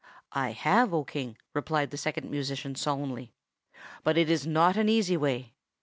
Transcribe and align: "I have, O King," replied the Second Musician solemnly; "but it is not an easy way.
"I 0.33 0.53
have, 0.53 0.95
O 0.95 1.03
King," 1.03 1.37
replied 1.53 1.91
the 1.91 1.95
Second 1.97 2.31
Musician 2.31 2.73
solemnly; 2.73 3.33
"but 4.03 4.17
it 4.17 4.31
is 4.31 4.47
not 4.47 4.75
an 4.75 4.89
easy 4.89 5.15
way. 5.15 5.53